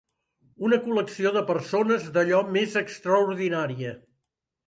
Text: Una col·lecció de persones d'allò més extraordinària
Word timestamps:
Una 0.67 0.77
col·lecció 0.85 1.31
de 1.35 1.43
persones 1.49 2.09
d'allò 2.17 2.41
més 2.57 2.79
extraordinària 2.83 3.93